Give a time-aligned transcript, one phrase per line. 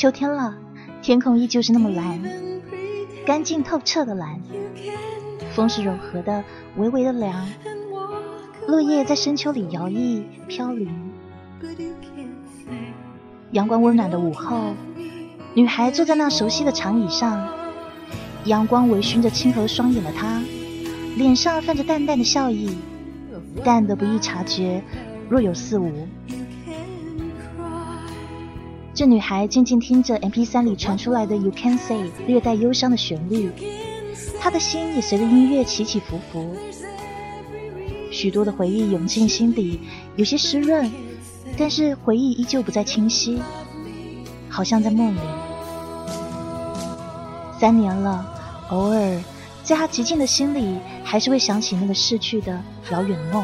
[0.00, 0.56] 秋天了，
[1.02, 2.18] 天空依旧是那么蓝，
[3.26, 4.40] 干净透彻的蓝，
[5.52, 6.42] 风是柔和的，
[6.78, 7.46] 微微的凉，
[8.66, 10.90] 落叶在深秋里摇曳飘零。
[13.50, 14.72] 阳光温暖的午后，
[15.52, 17.46] 女孩坐在那熟悉的长椅上，
[18.44, 20.40] 阳光微醺着清和双眼的她，
[21.18, 22.74] 脸上泛着淡淡的笑意，
[23.62, 24.82] 淡得不易察觉，
[25.28, 26.08] 若有似无。
[29.00, 33.50] 这女孩静静听着 MP3 里传出来的 “You Can Say” 略带忧伤的旋律，
[34.38, 36.54] 她的心也随着音乐起起伏伏，
[38.12, 39.80] 许多的回忆涌进心底，
[40.16, 40.92] 有些湿润，
[41.56, 43.40] 但是回忆依旧不再清晰，
[44.50, 45.20] 好像在梦里。
[47.58, 48.22] 三年了，
[48.68, 49.18] 偶尔
[49.64, 53.42] 在她寂静的心里，还是会想起那个逝去的遥远梦。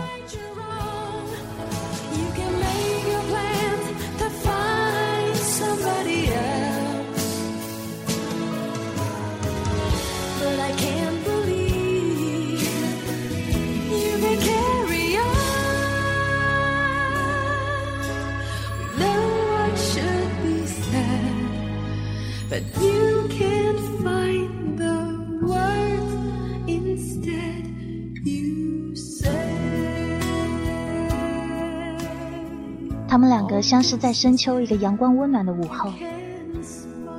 [33.87, 35.93] 是在深秋一个阳光温暖的午后，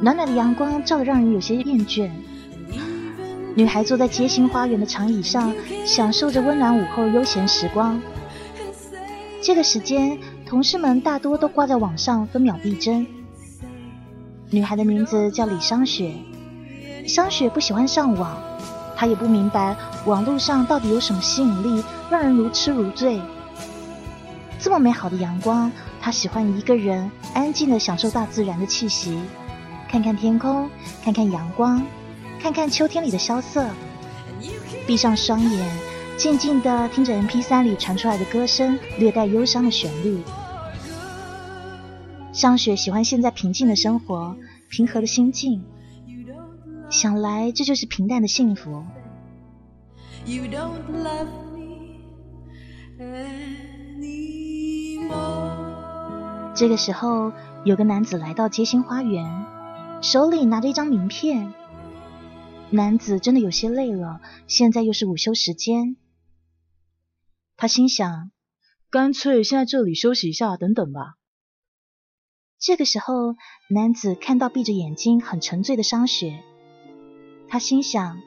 [0.01, 2.09] 暖暖的阳光照得让人有些厌倦。
[3.55, 7.97] 女孩坐在街心花园的长椅上，享受着温暖午后悠闲时光。
[9.41, 13.07] 这个时间，同事们大多都挂在网上分秒必争。
[14.49, 16.15] 女孩的名字叫李商雪，
[17.07, 18.37] 商雪不喜欢上网，
[18.93, 19.73] 她也不明白
[20.05, 23.21] 网络上到底有什么吸引力，让人如痴如醉。
[24.59, 25.71] 这么美好的阳光，
[26.07, 29.19] 他喜欢一个人安静的享受大自然的气息，
[29.89, 30.69] 看看天空，
[31.03, 31.85] 看看阳光，
[32.39, 33.69] 看看秋天里的萧瑟。
[34.87, 35.69] 闭上双眼，
[36.15, 40.21] 静静的听着 MP3 里传出来的歌声，略带忧伤的旋律。
[42.31, 44.33] 上雪喜欢现在平静的生活，
[44.69, 45.61] 平和的心境。
[46.89, 48.81] 想来这就是平淡的幸福。
[50.25, 51.99] You don't love me
[52.97, 54.07] anymore.
[56.57, 57.33] 这个时候，
[57.65, 59.45] 有个男子来到街心花园，
[60.01, 61.53] 手里拿着一张名片。
[62.71, 65.97] 男子真的有些累了，现在又是午休时间。
[67.57, 68.31] 他心想，
[68.89, 71.17] 干脆先在这里休息一下，等等吧。
[72.57, 73.35] 这个时候，
[73.69, 76.41] 男子看到闭着眼睛很沉醉的商雪，
[77.47, 78.19] 他心想，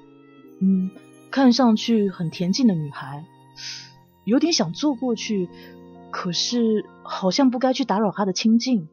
[0.61, 0.93] 嗯，
[1.33, 3.25] 看上去很恬静的女孩，
[4.23, 5.49] 有点想坐过去，
[6.11, 8.89] 可是好像不该去打扰他的清静。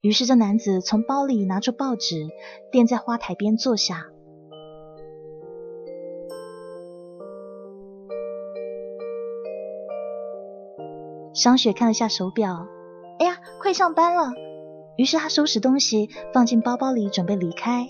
[0.00, 2.28] 于是，这男子从包里拿出报纸，
[2.72, 4.06] 垫在花台边坐下。
[11.32, 12.66] 商雪看了下手表，
[13.18, 14.32] 哎呀，快上班了。
[14.96, 17.88] 于是他收拾东西放进包包里，准备离开。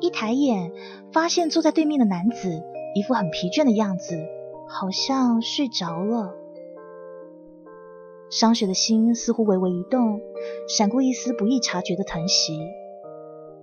[0.00, 0.72] 一抬眼，
[1.12, 2.62] 发现坐在对面的男子
[2.94, 4.16] 一副很疲倦的样子，
[4.68, 6.34] 好像睡着了。
[8.28, 10.20] 商雪的心似乎微微一动，
[10.68, 12.58] 闪过一丝不易察觉的疼惜。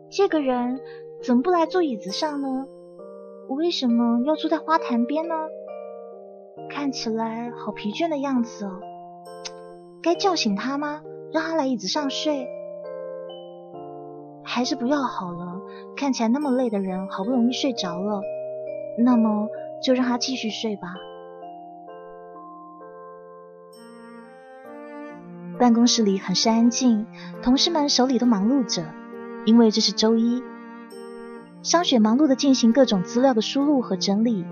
[0.09, 0.79] 这个人
[1.21, 2.67] 怎么不来坐椅子上呢？
[3.49, 5.35] 我为什么要坐在花坛边呢？
[6.69, 8.79] 看起来好疲倦的样子哦。
[10.01, 11.03] 该叫醒他吗？
[11.33, 12.47] 让他来椅子上睡？
[14.43, 15.61] 还是不要好了。
[15.97, 18.21] 看起来那么累的人，好不容易睡着了，
[18.97, 19.49] 那么
[19.83, 20.93] 就让他继续睡吧。
[25.59, 27.05] 办公室里很是安静，
[27.41, 28.85] 同事们手里都忙碌着，
[29.45, 30.41] 因为这是周一。
[31.61, 34.45] 商雪忙碌的进行各种资料的输入和整理。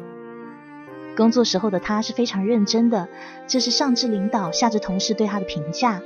[1.18, 3.10] 工作时候的她是非常认真的，
[3.48, 6.02] 这是上至领导，下至同事对她的评价。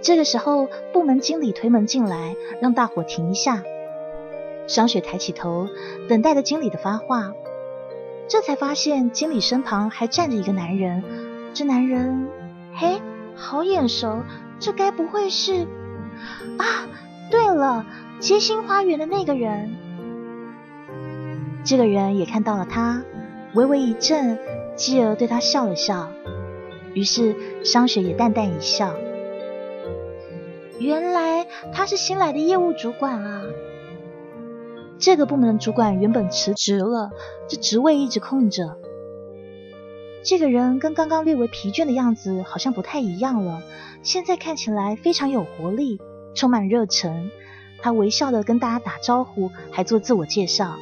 [0.00, 3.62] 这个时候，部门经理推门进来，让大伙停一下。
[4.66, 5.68] 商雪抬起头，
[6.08, 7.32] 等待着经理的发话，
[8.28, 11.02] 这才发现经理身旁还站着一个男人。
[11.54, 12.28] 这男人，
[12.74, 13.00] 嘿，
[13.34, 14.22] 好眼熟，
[14.58, 15.66] 这该不会是……
[16.58, 16.88] 啊，
[17.30, 17.86] 对了，
[18.18, 19.74] 街心花园的那个人。
[21.64, 23.02] 这个人也看到了他，
[23.54, 24.38] 微微一怔，
[24.76, 26.10] 继而对他笑了笑。
[26.94, 28.94] 于是商雪也淡淡一笑。
[30.78, 33.42] 原来他是新来的业务主管啊！
[34.98, 37.10] 这个部门的主管原本辞职了，
[37.48, 38.76] 这职位一直空着。
[40.24, 43.62] 这个人跟刚刚略微疲倦的样子好像不太一样了，
[44.02, 46.00] 现在看起来非常有活力，
[46.34, 47.30] 充满热忱。
[47.78, 50.76] 他微笑的跟大家打招呼，还做自我介绍。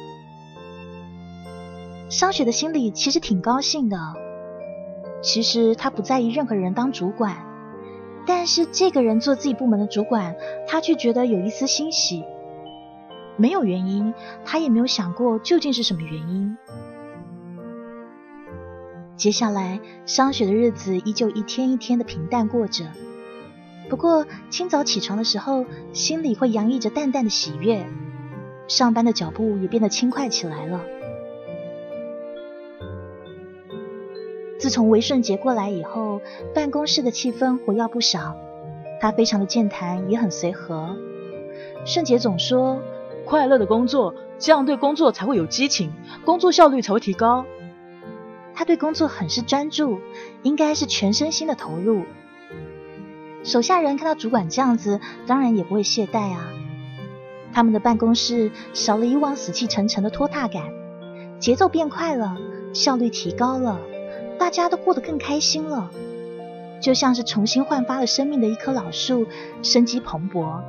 [2.09, 3.97] 商雪的心里其实挺高兴的。
[5.21, 7.45] 其实他不在意任何人当主管，
[8.25, 10.35] 但是这个人做自己部门的主管，
[10.67, 12.23] 他却觉得有一丝欣喜。
[13.37, 16.57] 没有原因，他也没有想过究竟是什么原因。
[19.15, 22.85] 接下来，商雪的日子依旧一天一天的平淡过着。
[23.87, 27.85] 不过，清早起床的时候，心里会洋溢着淡淡的喜悦，
[28.67, 30.81] 上班的脚步也变得轻快起来了。
[34.57, 36.21] 自从韦顺杰过来以后，
[36.53, 38.35] 办公室的气氛活跃不少。
[38.99, 40.95] 他非常的健谈，也很随和。
[41.85, 42.81] 顺杰总说
[43.25, 45.91] ：“快乐的工作，这样对工作才会有激情，
[46.23, 47.45] 工作效率才会提高。”
[48.53, 49.99] 他对工作很是专注，
[50.43, 52.03] 应该是全身心的投入。
[53.43, 56.47] 手下人看到主管这样子，当然也不会懈怠啊。
[57.51, 60.63] 他们的办公室少了以往死气沉沉的拖沓感，
[61.37, 62.37] 节奏变快了，
[62.73, 63.79] 效率提高了。
[64.39, 65.89] 大家都过得更开心了，
[66.81, 69.25] 就像是重新焕发了生命的一棵老树，
[69.61, 70.61] 生机蓬勃。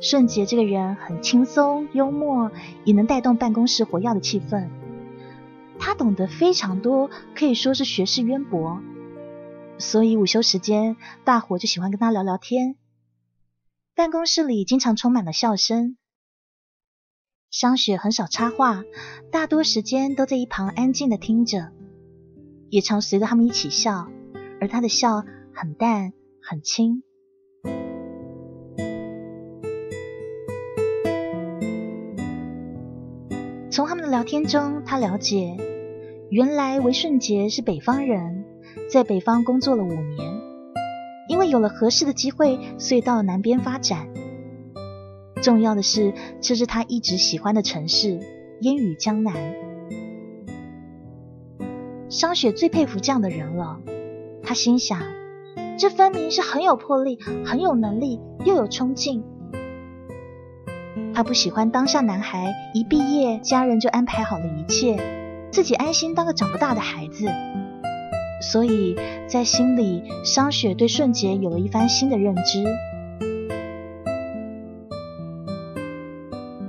[0.00, 2.50] 顺杰这个人很轻松幽默，
[2.84, 4.68] 也能带动办公室活跃的气氛。
[5.78, 8.80] 他懂得非常多，可以说是学识渊博，
[9.78, 12.76] 所以午休时间，大伙就喜欢跟他聊聊天。
[13.94, 15.96] 办公室里经常充满了笑声。
[17.50, 18.82] 商雪很少插话，
[19.32, 21.72] 大多时间都在一旁安静的听着，
[22.68, 24.08] 也常随着他们一起笑，
[24.60, 26.12] 而她的笑很淡
[26.42, 27.02] 很轻。
[33.76, 35.54] 从他们的聊天中，他了解，
[36.30, 38.46] 原来韦顺杰是北方人，
[38.90, 40.40] 在北方工作了五年，
[41.28, 44.08] 因为有了合适的机会，所以到南边发展。
[45.42, 48.18] 重要的是，这是他一直喜欢的城市——
[48.62, 49.34] 烟雨江南。
[52.08, 53.78] 商雪最佩服这样的人了。
[54.42, 55.02] 他心想，
[55.76, 59.22] 这分明是很有魄力、很有能力又有冲劲。
[61.16, 64.98] 他不喜欢当下男孩一毕业，家人就安排好了一切，
[65.50, 67.24] 自己安心当个长不大的孩子。
[68.42, 68.94] 所以
[69.26, 72.66] 在心里，商雪对顺杰有了一番新的认知。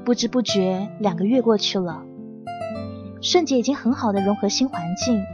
[0.06, 2.06] 不知不觉，两个月过去了，
[3.22, 5.26] 顺杰已经很好的融合新环境，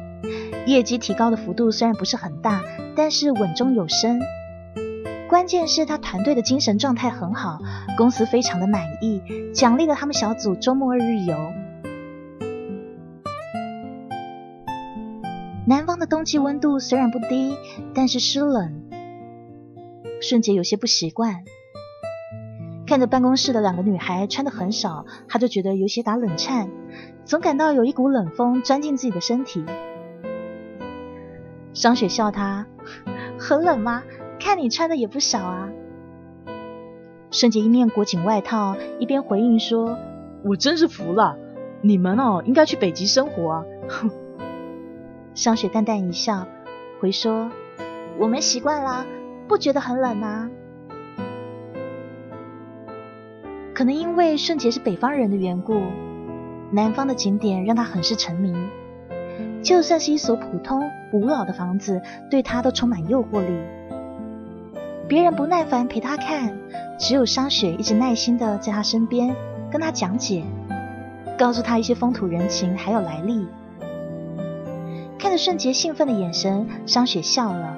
[0.66, 2.64] 业绩提高的幅度虽然不是很大，
[2.96, 4.20] 但是稳中有升。
[5.34, 7.58] 关键是他团队的精神状态很好，
[7.98, 9.20] 公司非常的满意，
[9.52, 11.36] 奖励了他们小组周末日游。
[15.66, 17.58] 南方的冬季温度虽然不低，
[17.96, 18.84] 但是湿冷，
[20.22, 21.44] 顺杰有些不习惯。
[22.86, 26.70] 看着办公室的两个女孩穿的很少，他就觉得有些打冷颤，
[27.26, 29.66] 总感到有一股冷风钻进自己的身体。
[31.74, 32.68] 商雪笑他
[33.40, 34.04] ：“很冷吗？
[34.44, 35.70] 看你穿的也不少啊。”
[37.32, 39.98] 顺杰一面裹紧外套，一边回应说
[40.44, 41.38] ：“我真是服了，
[41.82, 44.12] 你们哦，应该去北极生活啊。”哼。
[45.34, 46.46] 商雪淡淡一笑，
[47.00, 47.50] 回说
[48.20, 49.06] ：“我们习惯了，
[49.48, 50.50] 不觉得很冷啊。”
[53.74, 55.82] 可能因为顺杰是北方人的缘故，
[56.70, 58.54] 南方的景点让他很是沉迷。
[59.64, 63.58] 就算是一所普通古老的房子，对他都充满诱惑力。
[65.08, 66.58] 别人不耐烦陪他看，
[66.98, 69.36] 只有商雪一直耐心的在他身边
[69.70, 70.44] 跟他讲解，
[71.38, 73.48] 告诉他一些风土人情还有来历。
[75.20, 77.78] 看着顺杰兴奋的眼神，商雪笑了：“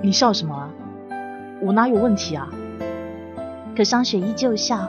[0.00, 0.70] 你笑什么？
[1.60, 2.48] 我哪有问题啊？”
[3.76, 4.88] 可商雪依旧笑。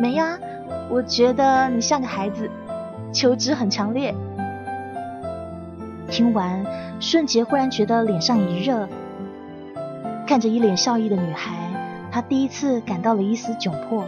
[0.00, 0.38] 没呀，
[0.88, 2.48] 我觉得你像个孩子，
[3.12, 4.14] 求知很强烈。
[6.08, 6.64] 听完，
[6.98, 8.88] 顺杰忽然觉得脸上一热，
[10.30, 11.56] 看着一脸笑意的女孩，
[12.12, 14.04] 他第一次感到了一丝窘迫。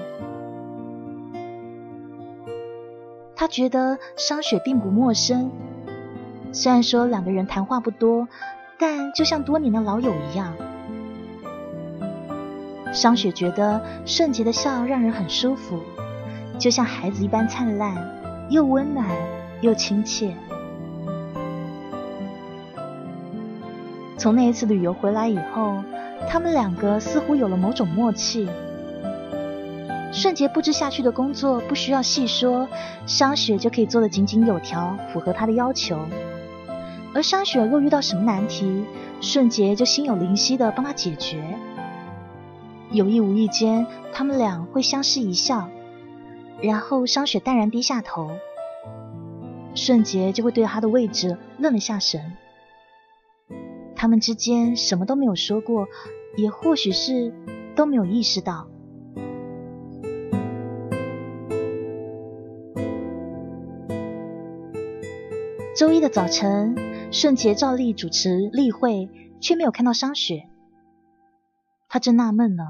[3.34, 5.50] 他觉得商雪并不陌生，
[6.52, 8.28] 虽然说两个人谈话不多，
[8.78, 10.54] 但就像多年的老友一样。
[12.92, 15.80] 商雪觉得顺洁的笑让人很舒服，
[16.56, 17.96] 就像孩子一般灿烂，
[18.48, 19.04] 又温暖
[19.60, 20.36] 又亲切。
[24.16, 25.82] 从那一次旅游回来以后，
[26.28, 28.48] 他们两个似乎有了某种默契。
[30.12, 32.68] 顺杰布置下去的工作不需要细说，
[33.06, 35.98] 商雪就可以做得井井有条，符合他的要求。
[37.14, 38.84] 而商雪若遇到什么难题，
[39.20, 41.42] 顺杰就心有灵犀的帮他解决。
[42.90, 45.68] 有意无意间，他们俩会相视一笑，
[46.60, 48.30] 然后商雪淡然低下头，
[49.74, 52.34] 顺杰就会对他的位置愣了下神。
[54.02, 55.86] 他们之间什么都没有说过，
[56.36, 57.32] 也或许是
[57.76, 58.68] 都没有意识到。
[65.76, 66.74] 周一的早晨，
[67.12, 69.08] 顺杰照例主持例会，
[69.40, 70.48] 却没有看到商雪。
[71.88, 72.64] 他正纳闷呢，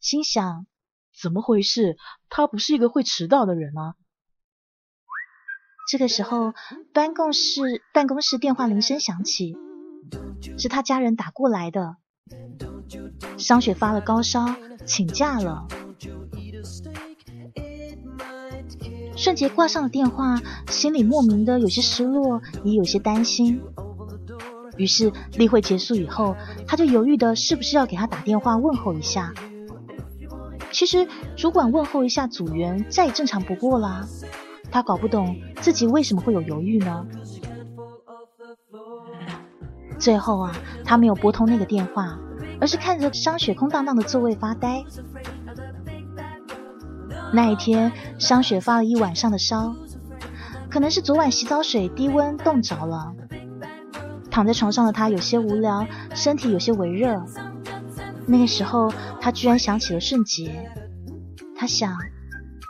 [0.00, 0.64] 心想：
[1.20, 1.98] 怎么回事？
[2.30, 3.96] 他不是一个会迟到的人吗？
[5.90, 6.54] 这个时候，
[6.94, 9.58] 办公室办公室电话铃声响起。
[10.58, 11.96] 是他家人打过来的。
[13.36, 14.46] 商雪发了高烧，
[14.84, 15.66] 请假了。
[19.16, 23.60] 顺杰挂上了电话，心里莫名的有些失落，也有些担心。
[24.76, 26.34] 于是例会结束以后，
[26.66, 29.34] 他就犹豫的是不是要给他打电话问候一下。
[30.72, 34.06] 其实主管问候一下组员再正常不过啦。
[34.70, 37.06] 他搞不懂自己为什么会有犹豫呢？
[40.00, 40.52] 最后啊，
[40.84, 42.18] 他没有拨通那个电话，
[42.60, 44.82] 而是看着商雪空荡荡的座位发呆。
[47.32, 49.76] 那一天，商雪发了一晚上的烧，
[50.70, 53.12] 可能是昨晚洗澡水低温冻着了。
[54.30, 57.22] 躺在床上的他有些无聊，身体有些微热。
[58.26, 60.70] 那个时候，他居然想起了顺杰。
[61.56, 61.94] 他想，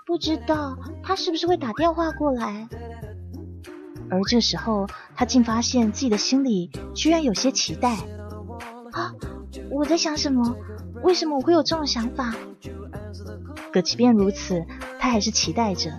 [0.04, 2.68] 不知道他是不是会打电话过来。
[4.10, 7.96] 而这时候，他竟发现自己的心里居然有些期待。
[8.92, 9.14] 啊，
[9.70, 10.56] 我在想什么？
[11.02, 12.34] 为什么我会有这种想法？
[13.72, 14.64] 可即便如此，
[14.98, 15.90] 他还是期待着。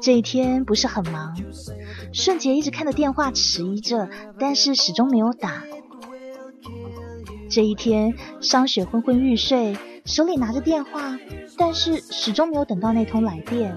[0.00, 1.36] 这一天不是很忙，
[2.12, 5.62] 顺杰一直看着电话迟疑着，但是始终没有打。
[7.50, 11.16] 这一天，商雪昏昏欲睡，手里拿着电话，
[11.56, 13.76] 但是始终没有等到那通来电。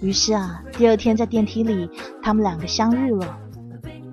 [0.00, 1.90] 于是啊，第二天在电梯里，
[2.22, 3.38] 他们两个相遇了。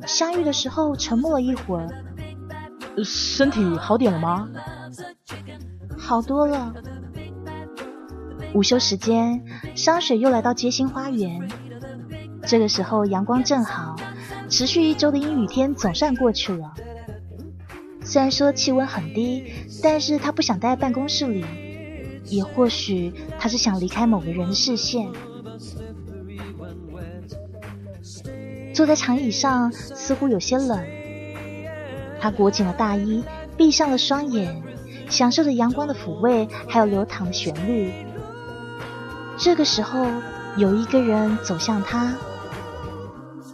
[0.08, 1.88] 相遇的时候，沉默了一会儿。
[3.04, 4.48] 身体好点了吗？
[5.98, 6.74] 好多了。
[8.54, 9.44] 午休时间，
[9.76, 11.48] 商雪又来到街心花园。
[12.48, 13.96] 这个时候阳光正好，
[14.50, 16.74] 持续一周的阴雨天总算过去了。
[18.02, 19.52] 虽然说气温很低，
[19.84, 21.46] 但是他不想待在办公室里，
[22.26, 25.10] 也或许他是想离开某个人的视线。
[28.76, 30.86] 坐在长椅上，似乎有些冷。
[32.20, 33.24] 他裹紧了大衣，
[33.56, 34.62] 闭上了双眼，
[35.10, 37.90] 享受着阳光的抚慰，还有流淌的旋律。
[39.38, 40.06] 这个时候，
[40.58, 42.16] 有一个人走向他。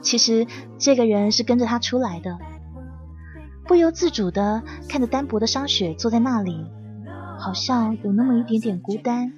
[0.01, 0.47] 其实，
[0.79, 2.39] 这个人是跟着他出来的。
[3.67, 6.65] 不由自主的看着单薄的商雪坐在那里，
[7.37, 9.31] 好像有那么一点点孤单。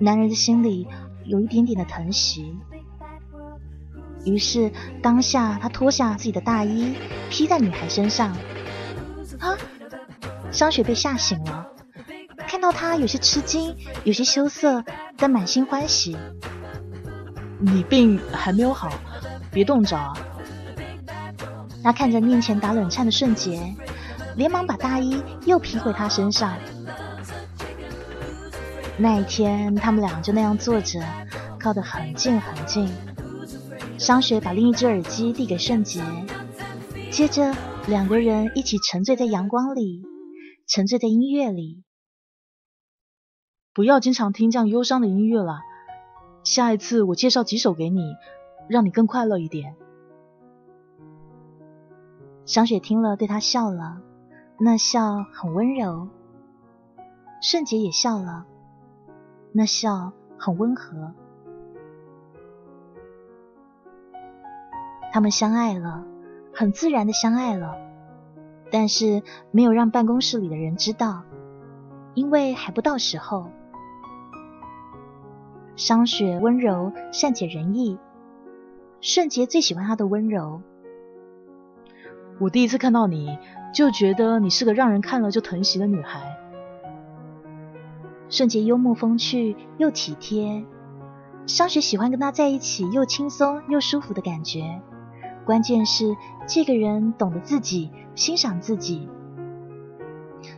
[0.00, 0.88] 男人的心里
[1.26, 2.56] 有一点点的疼惜。
[4.24, 4.70] 于是，
[5.02, 6.94] 当下他脱下自己的大衣，
[7.30, 8.36] 披在女孩身上。
[9.38, 9.56] 啊！
[10.50, 11.66] 商雪被吓醒了，
[12.46, 14.84] 看到他有些吃惊，有些羞涩，
[15.16, 16.16] 但满心欢喜。
[17.58, 18.88] 你病还没有好，
[19.50, 20.12] 别冻着。
[21.82, 23.74] 他看着面前打冷颤的瞬杰，
[24.36, 26.56] 连忙把大衣又披回他身上。
[28.96, 31.02] 那一天，他们俩就那样坐着，
[31.58, 32.88] 靠得很近很近。
[33.98, 36.02] 商雪把另一只耳机递给圣杰，
[37.10, 37.54] 接着
[37.86, 40.02] 两个人一起沉醉在阳光里，
[40.66, 41.84] 沉醉在音乐里。
[43.72, 45.60] 不要经常听这样忧伤的音乐了，
[46.42, 48.02] 下一次我介绍几首给你，
[48.68, 49.76] 让你更快乐一点。
[52.44, 54.02] 商雪听了，对他笑了，
[54.58, 56.08] 那笑很温柔。
[57.40, 58.44] 圣杰也笑了，
[59.52, 61.14] 那笑很温和。
[65.14, 66.04] 他们相爱了，
[66.52, 67.76] 很自然的相爱了，
[68.72, 71.22] 但是没有让办公室里的人知道，
[72.14, 73.48] 因为还不到时候。
[75.76, 77.96] 商雪温柔善解人意，
[79.00, 80.62] 顺杰最喜欢她的温柔。
[82.40, 83.38] 我第一次看到你
[83.72, 86.36] 就觉得你是个让人看了就疼惜的女孩。
[88.28, 90.64] 顺杰幽默风趣又体贴，
[91.46, 94.82] 商雪喜欢跟他在一起又轻松又舒服的感觉。
[95.44, 99.08] 关键是这个人懂得自己，欣赏自己，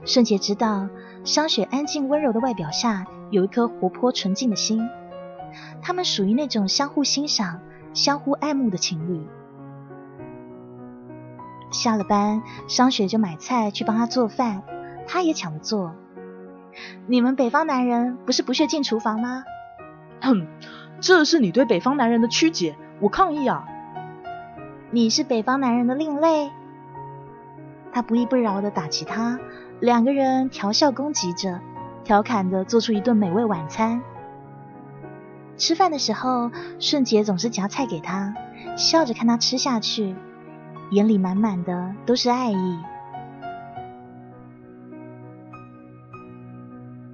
[0.05, 0.89] 顺杰知道，
[1.25, 4.89] 商雪安静温柔的外表下有一颗活泼纯净的心，
[5.83, 7.61] 他们属于那种相互欣赏、
[7.95, 9.27] 相互爱慕的情侣。
[11.73, 14.63] 下了班，商雪就买菜去帮他做饭，
[15.07, 15.95] 他也抢着做。
[17.07, 19.43] 你们北方男人不是不屑进厨房吗？
[20.21, 20.47] 哼，
[21.01, 23.67] 这是你对北方男人的曲解，我抗议啊！
[24.93, 26.51] 你是北方男人的另类。
[27.93, 29.39] 他不依不饶的打击他，
[29.81, 31.61] 两个人调笑攻击着，
[32.05, 34.01] 调侃的做出一顿美味晚餐。
[35.57, 38.35] 吃饭的时候，顺杰总是夹菜给他，
[38.77, 40.15] 笑着看他吃下去，
[40.91, 42.79] 眼里满满的都是爱意。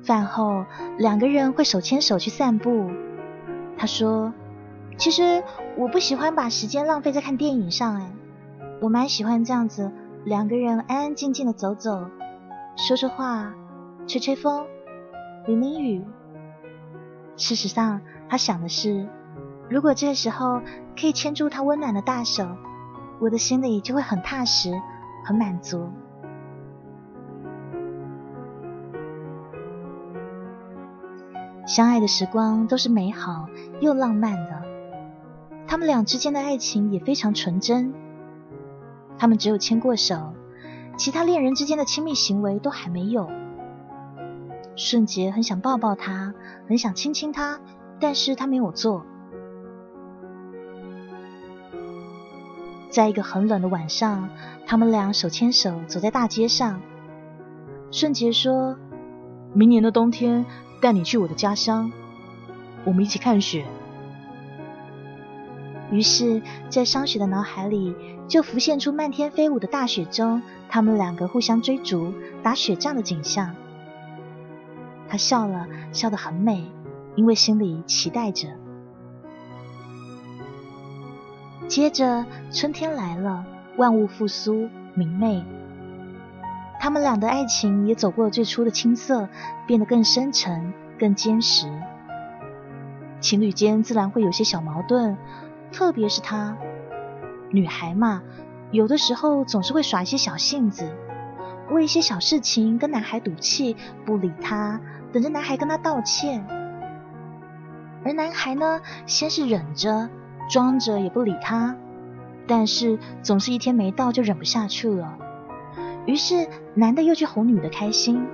[0.04, 0.66] 饭后，
[0.98, 2.90] 两个人会手牵手去散步。
[3.78, 4.34] 他说
[5.02, 5.42] ：“其实
[5.76, 8.08] 我不喜欢把时间浪费在看电影上，哎，
[8.80, 9.90] 我蛮喜欢这样子，
[10.24, 12.06] 两个人安安静静的走走，
[12.76, 13.52] 说说话，
[14.06, 14.64] 吹吹风，
[15.46, 16.04] 淋淋雨。
[17.36, 19.08] 事实上，他想的是，
[19.68, 20.60] 如果这个时候
[20.96, 22.46] 可以牵住他温暖的大手，
[23.18, 24.70] 我的心里就会很踏实，
[25.24, 25.90] 很满足。”
[31.66, 33.48] 相爱的时光都是美好
[33.80, 34.61] 又浪漫的，
[35.66, 37.94] 他们俩之间的爱情也非常纯真。
[39.18, 40.34] 他们只有牵过手，
[40.96, 43.30] 其他恋人之间的亲密行为都还没有。
[44.76, 46.34] 顺杰很想抱抱他，
[46.68, 47.60] 很想亲亲他，
[48.00, 49.04] 但是他没有做。
[52.90, 54.28] 在一个很冷的晚上，
[54.66, 56.80] 他们俩手牵手走在大街上。
[57.90, 58.76] 顺杰说
[59.54, 60.44] ：“明年的冬天。”
[60.82, 61.92] 带你去我的家乡，
[62.84, 63.64] 我们一起看雪。
[65.92, 67.94] 于是，在商雪的脑海里
[68.26, 73.54] 就浮现出漫天飞舞的大雪中，他们两个互相追逐、打雪仗的景象。
[75.06, 76.64] 他笑了笑得很美，
[77.14, 78.48] 因为心里期待着。
[81.68, 83.44] 接着，春天来了，
[83.76, 85.44] 万物复苏，明媚。
[86.80, 89.28] 他们俩的爱情也走过了最初的青涩，
[89.66, 91.70] 变得更深沉、更坚实。
[93.20, 95.16] 情侣间自然会有些小矛盾，
[95.72, 96.56] 特别是她，
[97.50, 98.22] 女孩嘛，
[98.70, 100.90] 有的时候总是会耍一些小性子，
[101.70, 104.80] 为一些小事情跟男孩赌气，不理他，
[105.12, 106.46] 等着男孩跟他道歉。
[108.04, 110.10] 而男孩呢，先是忍着，
[110.48, 111.76] 装着也不理他，
[112.46, 115.16] 但是总是一天没到就忍不下去了。
[116.04, 118.26] 于是，男的又去哄女的开心。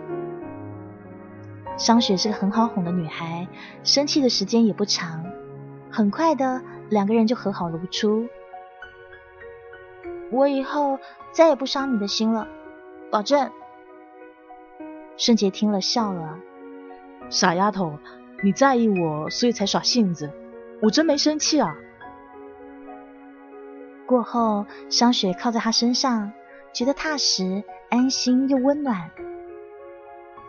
[1.77, 3.47] 商雪是个很好哄的女孩，
[3.85, 5.25] 生气的时间也不长，
[5.91, 8.29] 很快的两个人就和好如初。
[10.31, 10.99] 我以后
[11.33, 12.49] 再也不伤你的心了，
[13.11, 13.51] 保证。
[15.17, 16.39] 顺杰听了笑了
[17.31, 17.99] ：“傻丫头，
[18.43, 20.31] 你在意我，所以才耍性子，
[20.83, 21.77] 我真没生气啊。”
[24.07, 26.33] 过后，商雪靠在他身上。
[26.71, 29.11] 觉得踏实、安心又温暖，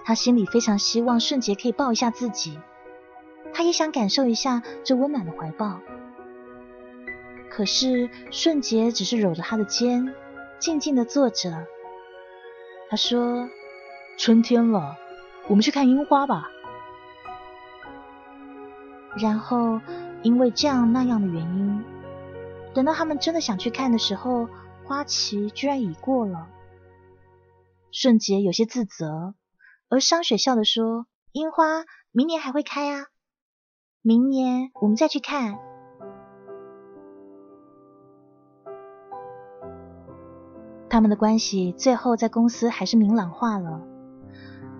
[0.03, 2.59] 他心里非常希望顺杰可以抱一下自己，
[3.53, 5.79] 他也想感受一下这温暖的怀抱。
[7.49, 10.13] 可是顺杰只是揉着他的肩，
[10.59, 11.67] 静静的坐着。
[12.89, 13.49] 他说
[14.17, 14.97] ：“春天了，
[15.47, 16.49] 我们去看樱花吧。”
[19.19, 19.81] 然后
[20.21, 21.83] 因为这样那样的原因，
[22.73, 24.47] 等到他们真的想去看的时候。
[24.85, 26.47] 花期居然已过了，
[27.91, 29.35] 顺杰有些自责，
[29.87, 33.05] 而商雪笑的说：“樱花明年还会开啊，
[34.01, 35.59] 明年我们再去看。”
[40.99, 43.79] 他们的关系最后在公司还是明朗化了，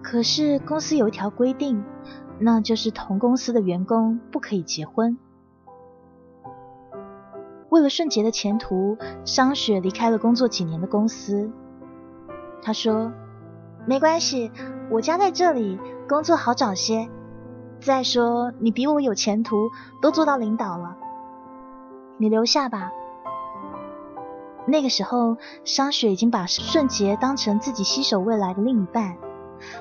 [0.03, 1.82] 可是公司有一条规定，
[2.39, 5.17] 那就是同公司的员工不可以结婚。
[7.69, 11.49] 为了顺杰的前途，商雪离开了工作几年的公司。
[12.62, 13.13] 他说
[13.88, 14.51] ：“没关系，
[14.91, 15.79] 我家在这里，
[16.10, 17.10] 工作好找些。
[17.79, 19.69] 再说你比我有前途，
[20.01, 20.97] 都做到领导了，
[22.17, 22.91] 你留下吧。”
[24.69, 29.17] 那个时候，商雪已经把顺杰当成自己携手未来的另一半，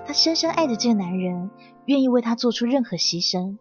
[0.07, 1.51] 她深深爱着这个男人，
[1.87, 3.59] 愿意为他做出任何牺牲。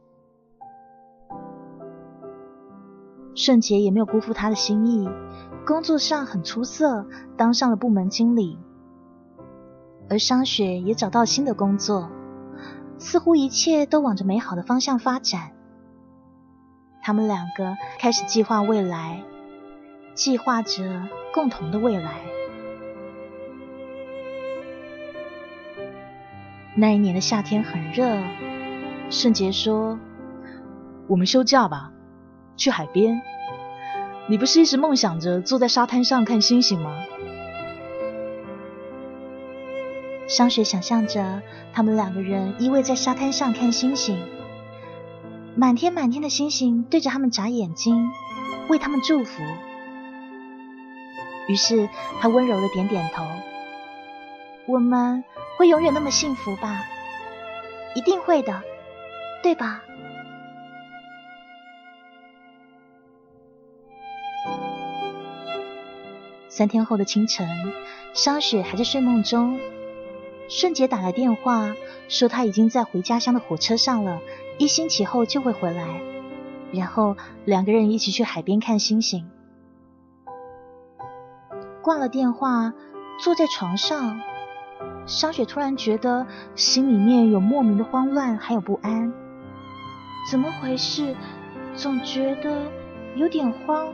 [3.35, 5.07] 顺杰也没有辜负他的心意，
[5.65, 7.05] 工作上很出色，
[7.37, 8.57] 当上了部门经理。
[10.09, 12.09] 而商雪也找到新的工作，
[12.97, 15.51] 似乎一切都往着美好的方向发展。
[17.03, 19.23] 他们两个开始计划未来，
[20.17, 22.15] 计划着共同的未来。
[26.75, 28.23] 那一年的夏天很热，
[29.11, 29.99] 圣杰说
[31.07, 31.91] ：“我们休假吧，
[32.55, 33.21] 去海边。
[34.27, 36.95] 你不是一直梦想着坐在沙滩上看星星吗？”
[40.27, 44.19] 商雪想象着他们两个人依偎在沙滩上看星星，
[45.55, 48.09] 满天满天的星星对着他们眨眼睛，
[48.67, 49.43] 为他们祝福。
[51.47, 53.25] 于是他温柔的点点头
[54.67, 55.23] ：“我们
[55.57, 56.85] 会永远那么幸福吧？
[57.95, 58.61] 一定会的，
[59.41, 59.83] 对吧？”
[66.49, 67.47] 三天后的清晨，
[68.13, 69.59] 商雪还在睡梦中。
[70.49, 71.75] 顺杰打来电话，
[72.09, 74.21] 说他已经在回家乡的火车上了，
[74.57, 76.01] 一星期后就会回来。
[76.71, 79.29] 然后两个人一起去海边看星星。
[81.87, 82.73] 挂了电话，
[83.17, 84.19] 坐在床上，
[85.05, 89.13] 商雪突然觉得心里面有莫名的慌乱，还有不安。
[90.29, 91.15] 怎么回事？
[91.75, 92.61] 总觉得
[93.15, 93.93] 有点慌。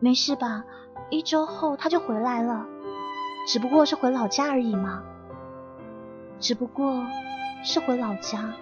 [0.00, 0.64] 没事吧？
[1.10, 2.64] 一周后他就回来了。
[3.46, 5.02] 只不过是回老家而已嘛，
[6.40, 7.04] 只不过
[7.62, 8.54] 是回老家。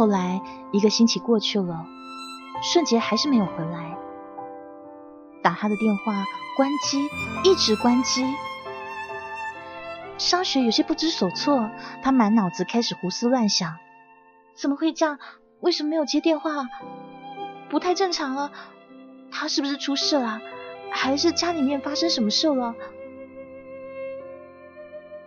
[0.00, 0.40] 后来
[0.72, 1.84] 一个星期过去了，
[2.62, 3.98] 顺杰还是没有回来，
[5.42, 6.24] 打他的电话
[6.56, 7.06] 关机，
[7.44, 8.24] 一直关机。
[10.16, 11.68] 商雪有些不知所措，
[12.02, 13.76] 他满脑子开始胡思乱想，
[14.54, 15.18] 怎么会这样？
[15.60, 16.66] 为什么没有接电话？
[17.68, 18.52] 不太正常了，
[19.30, 20.40] 他是不是出事了？
[20.90, 22.74] 还是家里面发生什么事了？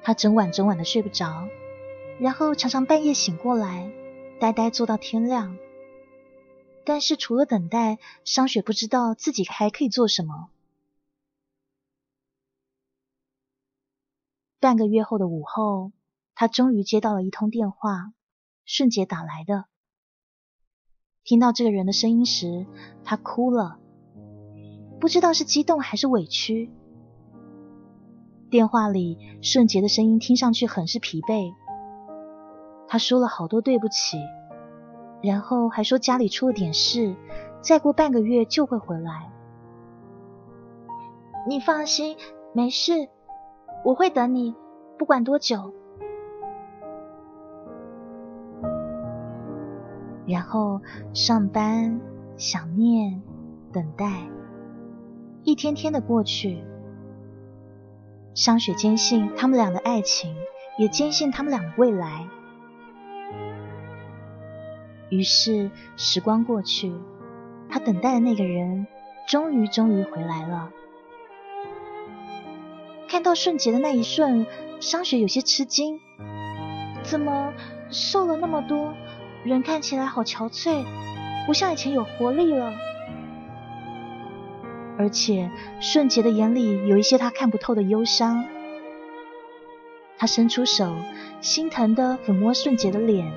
[0.02, 1.48] 他整晚整晚的睡不着，
[2.20, 3.92] 然后常常半夜醒过来，
[4.44, 5.58] 呆呆坐到天亮。
[6.84, 10.50] 但是除了等待，商雪不知道自己还可以做什么。
[14.60, 15.94] 半个月后的午后，
[16.36, 18.12] 他终于接到了一通电话，
[18.66, 19.68] 顺杰打来的。
[21.24, 22.66] 听到这个人的声音时，
[23.06, 23.80] 他哭了，
[25.00, 26.70] 不知道是激动还是委屈。
[28.50, 31.54] 电话里，顺杰的声音听上去很是疲惫。
[32.94, 34.20] 他说了好多对不起，
[35.24, 37.16] 然后还说家里出了点事，
[37.60, 39.32] 再过半个月就会回来。
[41.48, 42.16] 你放心，
[42.54, 43.10] 没事，
[43.84, 44.54] 我会等你，
[45.00, 45.74] 不管多久。
[50.28, 50.80] 然后
[51.16, 52.00] 上班、
[52.38, 53.24] 想念、
[53.72, 54.22] 等待，
[55.42, 56.64] 一天天的过去。
[58.36, 60.36] 商雪坚信他们俩的爱情，
[60.78, 62.28] 也坚信他们俩的未来。
[65.14, 66.92] 于是时光过去，
[67.70, 68.88] 他等待的那个人，
[69.28, 70.72] 终于终于回来了。
[73.08, 74.48] 看到顺杰的那一瞬，
[74.80, 76.00] 商雪有些吃惊，
[77.04, 77.54] 怎么
[77.92, 78.96] 瘦了那么多？
[79.44, 80.84] 人看起来好憔悴，
[81.46, 82.74] 不像以前有活力了。
[84.98, 88.46] 而且顺杰的眼里有一些他看不透的忧伤。
[90.18, 90.92] 他伸出手，
[91.40, 93.32] 心疼的抚摸顺杰的脸。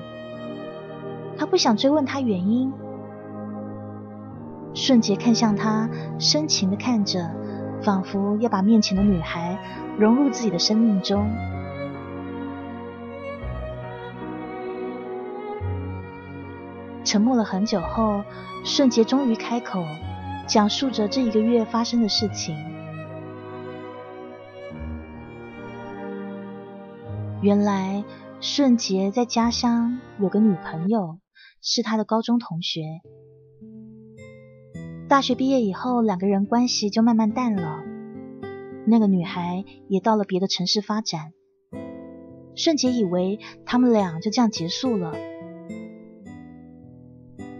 [1.37, 2.73] 他不想追问他原因。
[4.73, 7.31] 顺杰看向他，深情的看着，
[7.81, 9.57] 仿佛要把面前的女孩
[9.97, 11.27] 融入自己的生命中。
[17.03, 18.23] 沉默了很久后，
[18.63, 19.83] 顺杰终于开口，
[20.45, 22.55] 讲述着这一个月发生的事情。
[27.41, 28.03] 原来
[28.41, 31.17] 顺杰在家乡有个女朋友，
[31.69, 33.01] 是他的高中同学。
[35.09, 37.83] 大学毕业以后，两个人关系就慢慢淡了。
[38.85, 41.33] 那个女孩也到了别的城市发展。
[42.55, 45.11] 顺杰以为他们俩就这样结束了。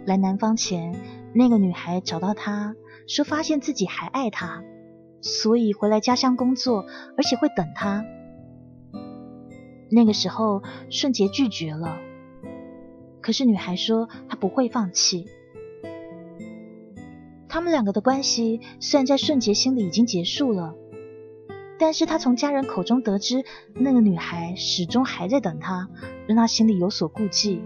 [0.06, 0.96] 来南方前，
[1.34, 2.74] 那个女孩找到他
[3.06, 4.64] 说，发现自己还爱他，
[5.20, 6.86] 所以回来家乡工作，
[7.18, 8.06] 而且会等他。
[9.90, 11.98] 那个时候，顺杰拒绝了，
[13.20, 15.26] 可是女孩说她不会放弃。
[17.48, 20.74] 他们两个的关系虽然在顺杰心里已经结束了，
[21.78, 23.42] 但是他从家人口中得知，
[23.74, 25.88] 那个女孩始终还在等他，
[26.26, 27.62] 让他心里有所顾忌。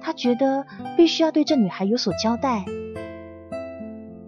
[0.00, 0.64] 他觉得
[0.96, 2.64] 必须要对这女孩有所交代，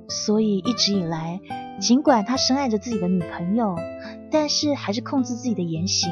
[0.09, 1.41] 所以一直以来，
[1.81, 3.77] 尽管他深爱着自己的女朋友，
[4.31, 6.11] 但是还是控制自己的言行。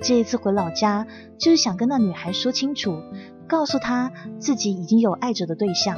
[0.00, 1.06] 这一次回老家，
[1.38, 3.02] 就是想跟那女孩说清楚，
[3.46, 5.96] 告诉她自己已经有爱着的对象。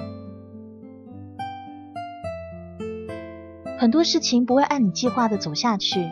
[3.78, 6.08] 很多事情不会按你计划的走下去，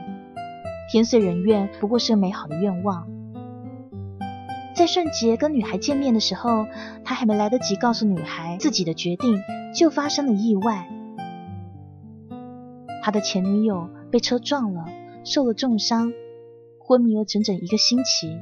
[0.90, 3.08] 天遂人愿不过是美好的愿望。
[4.74, 6.66] 在顺杰跟女孩见面的时候，
[7.04, 9.42] 他还没来得及告诉女孩自己的决定，
[9.74, 10.88] 就发生了意外。
[13.02, 14.84] 他的前女友被车撞了，
[15.24, 16.12] 受了重伤，
[16.88, 18.40] 昏迷了整整一个星期。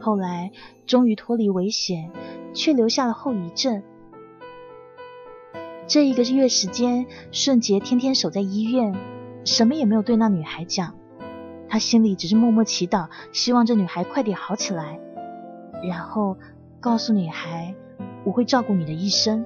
[0.00, 0.52] 后来
[0.86, 2.10] 终于脱离危险，
[2.54, 3.82] 却留下了后遗症。
[5.86, 8.94] 这一个月时间，顺杰天天守在医院，
[9.44, 10.94] 什么也没有对那女孩讲。
[11.68, 14.98] 他心里只是默默祈祷，希望这女孩快点好起来，
[15.82, 16.38] 然后
[16.80, 17.74] 告诉女孩
[18.24, 19.44] ：“我会照顾你的一生。”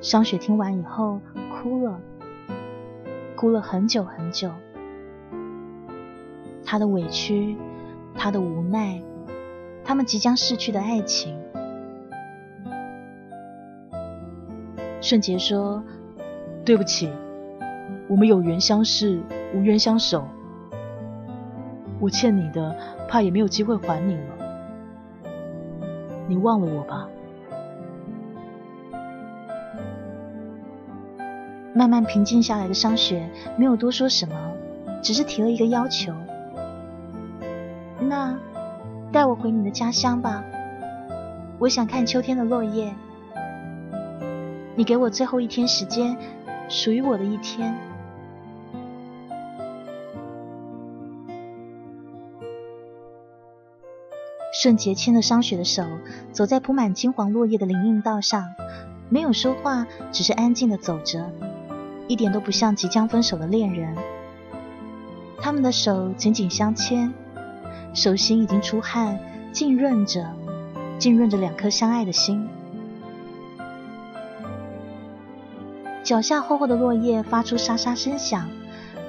[0.00, 1.20] 商雪听完以后
[1.68, 2.00] 哭了，
[3.36, 4.50] 哭了很久很久。
[6.64, 7.58] 他的委屈，
[8.14, 9.02] 他的无奈。
[9.84, 11.38] 他们即将逝去的爱情。
[15.02, 15.82] 顺杰说
[16.64, 17.10] ：“对不起，
[18.08, 19.20] 我们有缘相识，
[19.54, 20.26] 无缘相守。
[22.00, 22.74] 我欠你的，
[23.08, 25.38] 怕也没有机会还你了。
[26.26, 27.06] 你忘了我吧。”
[31.78, 34.34] 慢慢平静下来的商雪没有多说什么，
[35.00, 36.12] 只是提了一个要求。
[38.00, 38.36] 那。
[39.10, 40.44] 带我回你的家乡吧，
[41.58, 42.94] 我想看秋天的落叶。
[44.76, 46.14] 你给我最后一天时间，
[46.68, 47.74] 属于我的一天。
[54.52, 55.82] 顺杰牵着商雪的手，
[56.30, 58.44] 走在铺满金黄落叶的林荫道上，
[59.08, 61.32] 没有说话，只是安静的走着，
[62.08, 63.94] 一点都不像即将分手的恋人。
[65.40, 67.12] 他们的手紧紧相牵。
[67.94, 69.18] 手心已经出汗，
[69.52, 70.26] 浸润着，
[70.98, 72.48] 浸润着两颗相爱的心。
[76.04, 78.48] 脚下厚厚的落叶发出沙沙声响，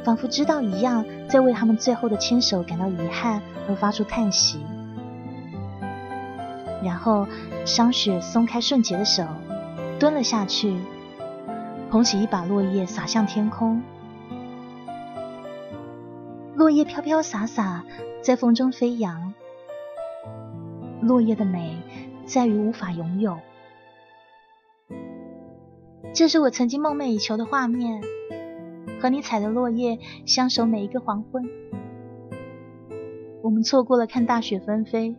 [0.03, 4.59] 仿佛知道一样，在为他们最后的牵手感到遗憾而发出叹息。
[6.81, 7.27] 然后，
[7.65, 9.23] 商雪松开顺杰的手，
[9.99, 10.77] 蹲了下去，
[11.89, 13.81] 捧起一把落叶洒向天空。
[16.55, 17.83] 落叶飘飘洒洒。
[18.21, 19.33] 在风中飞扬，
[21.01, 21.77] 落叶的美
[22.25, 23.39] 在于无法拥有。
[26.13, 28.03] 这是我曾经梦寐以求的画面，
[29.01, 31.49] 和你踩着落叶相守每一个黄昏。
[33.41, 35.15] 我们错过了看大雪纷飞，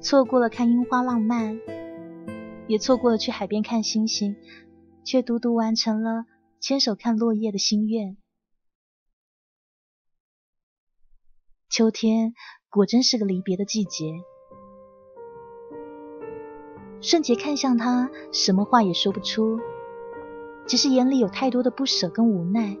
[0.00, 1.58] 错过了看樱花浪漫，
[2.68, 4.36] 也错过了去海边看星星，
[5.04, 6.26] 却独独完成了
[6.60, 8.16] 牵手看落叶的心愿。
[11.68, 12.34] 秋天
[12.68, 14.22] 果真是个离别的季节。
[17.00, 19.58] 顺杰看向他，什么话也说不出，
[20.66, 22.76] 只是眼里有太多的不舍跟无奈。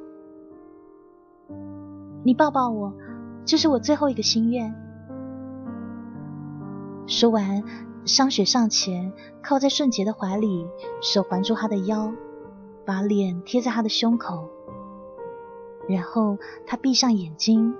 [2.22, 2.92] 你抱抱我，
[3.46, 4.74] 这是我最后一个心愿。
[7.06, 7.64] 说完，
[8.04, 10.66] 商雪上前靠在顺杰的怀里，
[11.02, 12.12] 手环住他的腰，
[12.84, 14.48] 把脸贴在他的胸口，
[15.88, 17.74] 然后他闭上眼睛。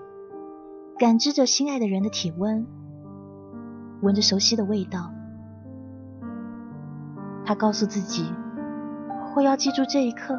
[0.99, 2.67] 感知着心爱的人的体温，
[4.03, 5.11] 闻着熟悉的味道，
[7.47, 8.31] 他告诉自己
[9.35, 10.39] ：“我要记住这一刻，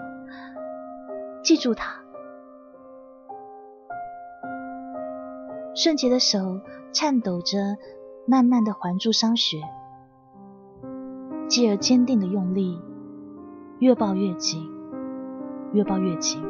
[1.44, 2.00] 记住他。”
[5.74, 6.62] 顺杰的手
[6.94, 7.58] 颤抖着，
[8.32, 9.62] 慢慢的环住商雪，
[11.50, 12.80] 继而坚定的用力，
[13.80, 14.72] 越抱越紧，
[15.74, 16.42] 越抱越紧。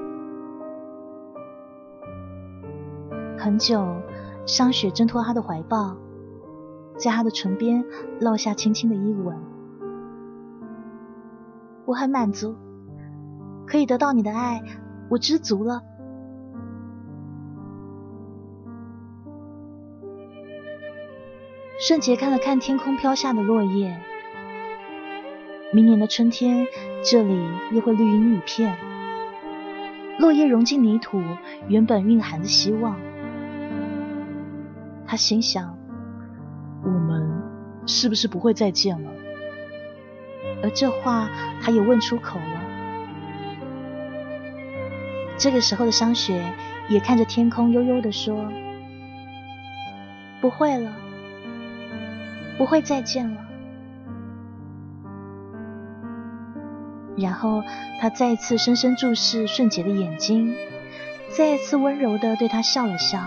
[3.35, 3.83] 很久，
[4.45, 5.97] 商雪挣脱他的怀抱，
[6.97, 7.83] 在他的唇边
[8.19, 9.35] 落下轻轻的一吻。
[11.85, 12.55] 我很满足，
[13.65, 14.61] 可以得到你的爱，
[15.09, 15.81] 我知足了。
[21.81, 23.99] 顺杰看了看天空飘下的落叶，
[25.73, 26.67] 明年的春天，
[27.03, 27.35] 这里
[27.71, 28.77] 又会绿荫一片，
[30.19, 31.19] 落叶融进泥土，
[31.67, 32.99] 原本蕴含着希望。
[35.07, 35.75] 他心想
[36.85, 37.41] ：“我们
[37.87, 39.09] 是不是不会再见了？”
[40.61, 41.31] 而这话
[41.63, 42.61] 他也问出口了。
[45.35, 46.53] 这个时候的商雪
[46.89, 48.45] 也看着天空，悠悠的说
[50.39, 50.93] ：“不会了，
[52.61, 53.41] 不会再见了。”
[57.17, 57.63] 然后
[57.99, 60.55] 他再次深深注视顺杰的眼睛，
[61.35, 63.19] 再一次温柔的对他笑了笑。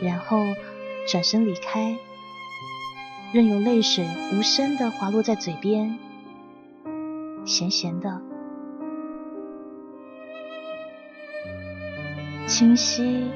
[0.00, 0.44] 然后
[1.06, 1.96] 转身离开，
[3.32, 5.96] 任由泪水无声的滑落在嘴边，
[7.44, 8.20] 咸咸的，
[12.48, 13.30] 清晰、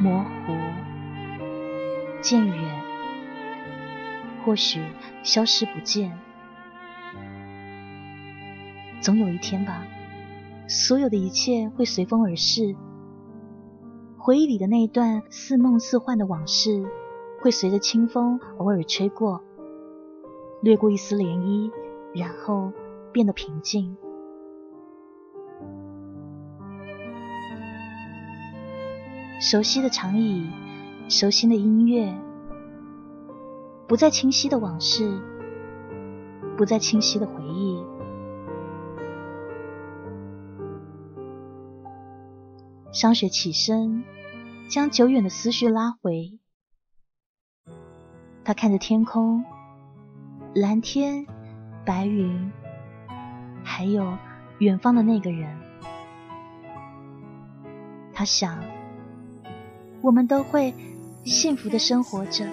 [0.00, 0.54] 模糊、
[2.20, 2.82] 渐远，
[4.44, 4.82] 或许
[5.22, 6.18] 消失不见。
[9.00, 9.86] 总有一天吧，
[10.66, 12.76] 所有的一切会随风而逝，
[14.18, 16.86] 回忆里的那一段似梦似幻的往事。
[17.40, 19.44] 会随着清风偶尔吹过，
[20.60, 21.70] 掠过一丝涟漪，
[22.12, 22.72] 然后
[23.12, 23.96] 变得平静。
[29.40, 30.50] 熟悉的长椅，
[31.08, 32.14] 熟悉的音乐，
[33.86, 35.18] 不再清晰的往事，
[36.56, 37.82] 不再清晰的回忆。
[42.92, 44.04] 商雪起身，
[44.68, 46.38] 将久远的思绪拉回。
[48.44, 49.44] 他看着天空，
[50.54, 51.26] 蓝天、
[51.86, 52.52] 白云，
[53.64, 54.18] 还有
[54.58, 55.58] 远方的那个人。
[58.12, 58.62] 他想，
[60.02, 60.74] 我们都会
[61.24, 62.46] 幸福的生活着。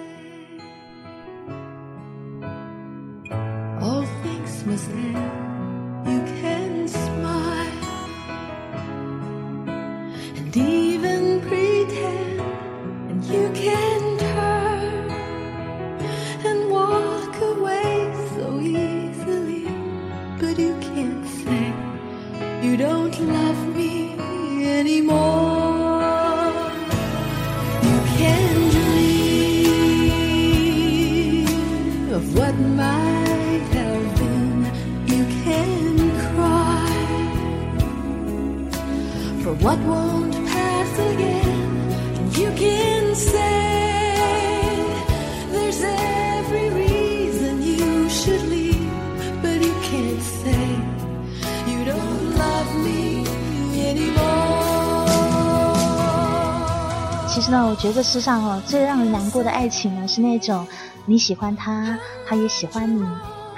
[57.68, 60.64] 我觉得世上哦最让人难过的爱情呢，是那种
[61.04, 63.04] 你喜欢他，他也喜欢你，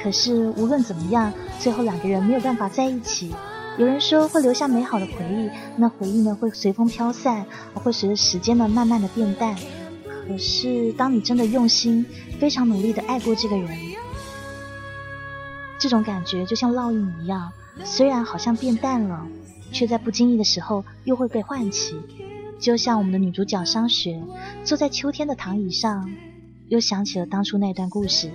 [0.02, 3.34] 可是无论怎么样，最后两个人没有办法在一起。
[3.76, 7.44] 有人说会留下美好的回忆，那回忆呢会随风飘散，
[7.74, 9.54] 会随着时间呢慢慢的变淡。
[10.26, 12.04] 可是当你真的用心、
[12.40, 13.68] 非常努力的爱过这个人，
[15.78, 17.52] 这种感觉就像烙印一样，
[17.84, 19.26] 虽然好像变淡了，
[19.70, 21.94] 却在不经意的时候又会被唤起。
[22.58, 24.20] 就像我们的女主角商雪
[24.64, 26.10] 坐在秋天的躺椅上，
[26.68, 28.30] 又想起了当初那段故事。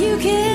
[0.00, 0.47] you can